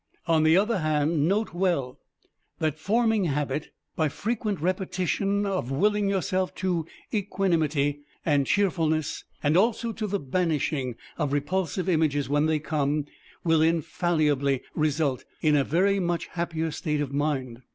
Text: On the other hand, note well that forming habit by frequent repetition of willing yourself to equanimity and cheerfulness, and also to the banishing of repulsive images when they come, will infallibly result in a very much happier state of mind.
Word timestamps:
On 0.25 0.41
the 0.41 0.57
other 0.57 0.79
hand, 0.79 1.27
note 1.27 1.53
well 1.53 1.99
that 2.57 2.79
forming 2.79 3.25
habit 3.25 3.69
by 3.95 4.09
frequent 4.09 4.59
repetition 4.59 5.45
of 5.45 5.69
willing 5.69 6.09
yourself 6.09 6.55
to 6.55 6.87
equanimity 7.13 7.99
and 8.25 8.47
cheerfulness, 8.47 9.23
and 9.43 9.55
also 9.55 9.91
to 9.91 10.07
the 10.07 10.19
banishing 10.19 10.95
of 11.19 11.31
repulsive 11.31 11.87
images 11.87 12.27
when 12.29 12.47
they 12.47 12.57
come, 12.57 13.05
will 13.43 13.61
infallibly 13.61 14.63
result 14.73 15.23
in 15.43 15.55
a 15.55 15.63
very 15.63 15.99
much 15.99 16.25
happier 16.31 16.71
state 16.71 16.99
of 16.99 17.13
mind. 17.13 17.61